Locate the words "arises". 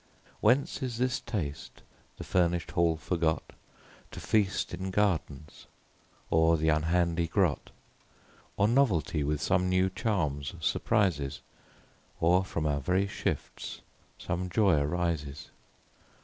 14.79-15.51